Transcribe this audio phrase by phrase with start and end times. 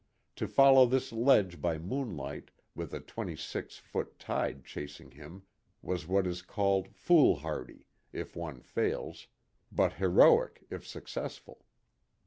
[0.37, 5.43] To follow this ledge by moonlight with a twenty six foot tide chasing him
[5.83, 9.27] was what is called" fool hardy" if one fails,
[9.71, 11.67] but" heroic" if successful.